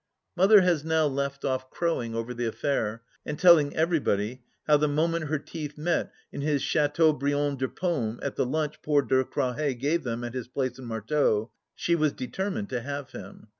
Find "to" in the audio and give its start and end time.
12.69-12.81